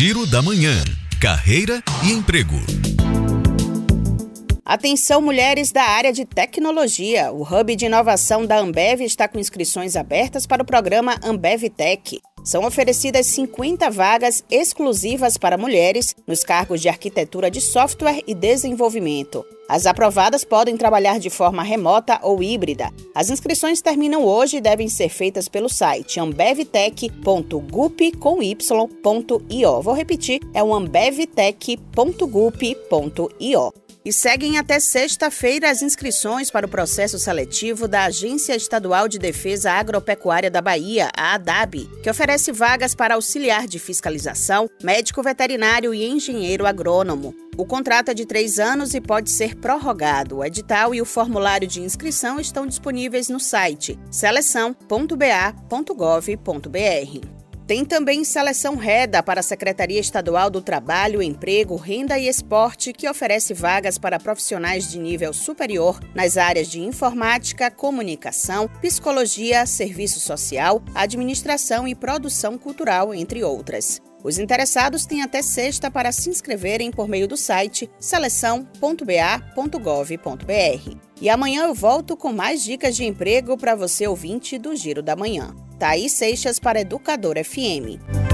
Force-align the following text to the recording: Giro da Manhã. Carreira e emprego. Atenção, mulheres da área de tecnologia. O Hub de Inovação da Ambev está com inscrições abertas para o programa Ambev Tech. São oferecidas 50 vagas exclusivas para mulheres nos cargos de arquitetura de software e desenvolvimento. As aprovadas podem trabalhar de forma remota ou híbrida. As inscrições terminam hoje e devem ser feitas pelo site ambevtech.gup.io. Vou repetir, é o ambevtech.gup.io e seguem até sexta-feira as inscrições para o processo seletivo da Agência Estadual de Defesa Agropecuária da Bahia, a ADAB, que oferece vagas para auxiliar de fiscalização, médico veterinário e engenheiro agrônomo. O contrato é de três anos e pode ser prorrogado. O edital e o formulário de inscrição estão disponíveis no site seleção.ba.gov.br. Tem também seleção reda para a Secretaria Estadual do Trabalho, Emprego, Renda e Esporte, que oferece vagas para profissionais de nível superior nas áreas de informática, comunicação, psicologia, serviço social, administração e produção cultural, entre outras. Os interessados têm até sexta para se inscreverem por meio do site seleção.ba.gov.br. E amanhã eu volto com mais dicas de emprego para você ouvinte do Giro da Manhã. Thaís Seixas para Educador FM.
Giro 0.00 0.24
da 0.28 0.40
Manhã. 0.40 0.84
Carreira 1.20 1.82
e 2.06 2.12
emprego. 2.12 2.54
Atenção, 4.64 5.20
mulheres 5.20 5.72
da 5.72 5.82
área 5.82 6.12
de 6.12 6.24
tecnologia. 6.24 7.32
O 7.32 7.42
Hub 7.42 7.74
de 7.74 7.86
Inovação 7.86 8.46
da 8.46 8.60
Ambev 8.60 9.00
está 9.00 9.26
com 9.26 9.40
inscrições 9.40 9.96
abertas 9.96 10.46
para 10.46 10.62
o 10.62 10.64
programa 10.64 11.16
Ambev 11.24 11.64
Tech. 11.68 12.16
São 12.44 12.64
oferecidas 12.64 13.26
50 13.26 13.90
vagas 13.90 14.44
exclusivas 14.48 15.36
para 15.36 15.58
mulheres 15.58 16.14
nos 16.28 16.44
cargos 16.44 16.80
de 16.80 16.88
arquitetura 16.88 17.50
de 17.50 17.60
software 17.60 18.22
e 18.24 18.36
desenvolvimento. 18.36 19.44
As 19.70 19.84
aprovadas 19.84 20.44
podem 20.44 20.78
trabalhar 20.78 21.20
de 21.20 21.28
forma 21.28 21.62
remota 21.62 22.18
ou 22.22 22.42
híbrida. 22.42 22.90
As 23.14 23.28
inscrições 23.28 23.82
terminam 23.82 24.24
hoje 24.24 24.56
e 24.56 24.60
devem 24.62 24.88
ser 24.88 25.10
feitas 25.10 25.46
pelo 25.46 25.68
site 25.68 26.18
ambevtech.gup.io. 26.18 27.62
Vou 29.82 29.92
repetir, 29.94 30.40
é 30.54 30.62
o 30.62 30.74
ambevtech.gup.io 30.74 33.72
e 34.08 34.12
seguem 34.12 34.56
até 34.56 34.80
sexta-feira 34.80 35.70
as 35.70 35.82
inscrições 35.82 36.50
para 36.50 36.64
o 36.64 36.68
processo 36.68 37.18
seletivo 37.18 37.86
da 37.86 38.04
Agência 38.04 38.56
Estadual 38.56 39.06
de 39.06 39.18
Defesa 39.18 39.72
Agropecuária 39.72 40.50
da 40.50 40.62
Bahia, 40.62 41.10
a 41.14 41.34
ADAB, 41.34 41.86
que 42.02 42.08
oferece 42.08 42.50
vagas 42.50 42.94
para 42.94 43.16
auxiliar 43.16 43.66
de 43.68 43.78
fiscalização, 43.78 44.66
médico 44.82 45.22
veterinário 45.22 45.92
e 45.92 46.06
engenheiro 46.06 46.64
agrônomo. 46.66 47.34
O 47.54 47.66
contrato 47.66 48.08
é 48.08 48.14
de 48.14 48.24
três 48.24 48.58
anos 48.58 48.94
e 48.94 49.00
pode 49.00 49.30
ser 49.30 49.54
prorrogado. 49.56 50.38
O 50.38 50.44
edital 50.44 50.94
e 50.94 51.02
o 51.02 51.04
formulário 51.04 51.68
de 51.68 51.82
inscrição 51.82 52.40
estão 52.40 52.66
disponíveis 52.66 53.28
no 53.28 53.38
site 53.38 53.98
seleção.ba.gov.br. 54.10 56.38
Tem 57.68 57.84
também 57.84 58.24
seleção 58.24 58.74
reda 58.76 59.22
para 59.22 59.38
a 59.40 59.42
Secretaria 59.42 60.00
Estadual 60.00 60.48
do 60.48 60.62
Trabalho, 60.62 61.20
Emprego, 61.22 61.76
Renda 61.76 62.18
e 62.18 62.26
Esporte, 62.26 62.94
que 62.94 63.06
oferece 63.06 63.52
vagas 63.52 63.98
para 63.98 64.18
profissionais 64.18 64.90
de 64.90 64.98
nível 64.98 65.34
superior 65.34 66.00
nas 66.14 66.38
áreas 66.38 66.66
de 66.70 66.80
informática, 66.80 67.70
comunicação, 67.70 68.70
psicologia, 68.80 69.66
serviço 69.66 70.18
social, 70.18 70.82
administração 70.94 71.86
e 71.86 71.94
produção 71.94 72.56
cultural, 72.56 73.12
entre 73.12 73.44
outras. 73.44 74.00
Os 74.24 74.38
interessados 74.38 75.04
têm 75.04 75.20
até 75.20 75.42
sexta 75.42 75.90
para 75.90 76.10
se 76.10 76.30
inscreverem 76.30 76.90
por 76.90 77.06
meio 77.06 77.28
do 77.28 77.36
site 77.36 77.88
seleção.ba.gov.br. 78.00 80.96
E 81.20 81.28
amanhã 81.28 81.64
eu 81.66 81.74
volto 81.74 82.16
com 82.16 82.32
mais 82.32 82.62
dicas 82.64 82.96
de 82.96 83.04
emprego 83.04 83.58
para 83.58 83.74
você 83.74 84.06
ouvinte 84.08 84.56
do 84.56 84.74
Giro 84.74 85.02
da 85.02 85.14
Manhã. 85.14 85.54
Thaís 85.78 86.10
Seixas 86.12 86.58
para 86.58 86.80
Educador 86.80 87.38
FM. 87.38 88.27